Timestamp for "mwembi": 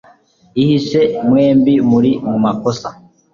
1.27-1.73